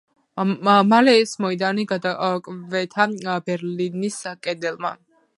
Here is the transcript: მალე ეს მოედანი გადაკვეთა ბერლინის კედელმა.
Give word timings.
მალე 0.91 1.11
ეს 1.23 1.33
მოედანი 1.43 1.83
გადაკვეთა 1.91 3.35
ბერლინის 3.49 4.17
კედელმა. 4.47 4.93